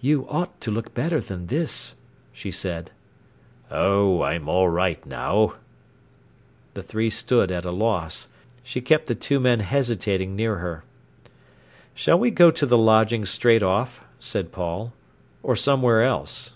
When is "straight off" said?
13.26-14.02